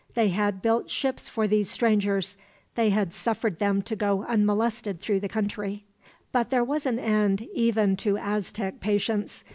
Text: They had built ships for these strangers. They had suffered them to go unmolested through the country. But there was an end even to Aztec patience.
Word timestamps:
They 0.15 0.29
had 0.29 0.63
built 0.63 0.89
ships 0.89 1.29
for 1.29 1.47
these 1.47 1.69
strangers. 1.69 2.35
They 2.73 2.89
had 2.89 3.13
suffered 3.13 3.59
them 3.59 3.83
to 3.83 3.95
go 3.95 4.25
unmolested 4.25 4.99
through 4.99 5.19
the 5.19 5.29
country. 5.29 5.83
But 6.31 6.49
there 6.49 6.63
was 6.63 6.87
an 6.87 6.97
end 6.97 7.43
even 7.53 7.95
to 7.97 8.17
Aztec 8.17 8.79
patience. 8.79 9.43